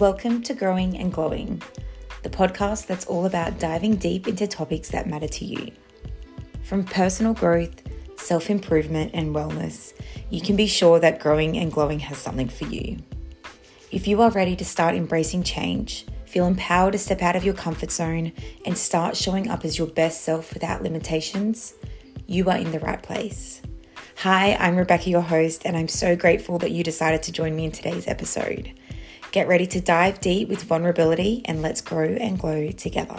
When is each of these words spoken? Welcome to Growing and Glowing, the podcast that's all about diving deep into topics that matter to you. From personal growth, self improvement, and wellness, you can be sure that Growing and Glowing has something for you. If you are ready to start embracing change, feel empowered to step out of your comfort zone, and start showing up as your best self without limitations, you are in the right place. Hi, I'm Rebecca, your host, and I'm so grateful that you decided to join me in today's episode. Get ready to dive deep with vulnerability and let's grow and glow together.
Welcome 0.00 0.40
to 0.44 0.54
Growing 0.54 0.96
and 0.96 1.12
Glowing, 1.12 1.60
the 2.22 2.30
podcast 2.30 2.86
that's 2.86 3.04
all 3.04 3.26
about 3.26 3.58
diving 3.58 3.96
deep 3.96 4.26
into 4.26 4.46
topics 4.46 4.88
that 4.88 5.06
matter 5.06 5.28
to 5.28 5.44
you. 5.44 5.72
From 6.62 6.84
personal 6.84 7.34
growth, 7.34 7.82
self 8.16 8.48
improvement, 8.48 9.10
and 9.12 9.34
wellness, 9.34 9.92
you 10.30 10.40
can 10.40 10.56
be 10.56 10.66
sure 10.66 11.00
that 11.00 11.20
Growing 11.20 11.58
and 11.58 11.70
Glowing 11.70 11.98
has 11.98 12.16
something 12.16 12.48
for 12.48 12.64
you. 12.64 12.96
If 13.92 14.08
you 14.08 14.22
are 14.22 14.30
ready 14.30 14.56
to 14.56 14.64
start 14.64 14.94
embracing 14.94 15.42
change, 15.42 16.06
feel 16.24 16.46
empowered 16.46 16.92
to 16.92 16.98
step 16.98 17.20
out 17.20 17.36
of 17.36 17.44
your 17.44 17.52
comfort 17.52 17.90
zone, 17.90 18.32
and 18.64 18.78
start 18.78 19.18
showing 19.18 19.50
up 19.50 19.66
as 19.66 19.76
your 19.76 19.88
best 19.88 20.22
self 20.22 20.54
without 20.54 20.82
limitations, 20.82 21.74
you 22.26 22.48
are 22.48 22.56
in 22.56 22.72
the 22.72 22.80
right 22.80 23.02
place. 23.02 23.60
Hi, 24.16 24.54
I'm 24.54 24.76
Rebecca, 24.76 25.10
your 25.10 25.20
host, 25.20 25.66
and 25.66 25.76
I'm 25.76 25.88
so 25.88 26.16
grateful 26.16 26.56
that 26.60 26.70
you 26.70 26.82
decided 26.82 27.22
to 27.24 27.32
join 27.32 27.54
me 27.54 27.66
in 27.66 27.72
today's 27.72 28.08
episode. 28.08 28.72
Get 29.32 29.46
ready 29.46 29.66
to 29.68 29.80
dive 29.80 30.20
deep 30.20 30.48
with 30.48 30.64
vulnerability 30.64 31.42
and 31.44 31.62
let's 31.62 31.80
grow 31.80 32.04
and 32.04 32.36
glow 32.36 32.70
together. 32.72 33.16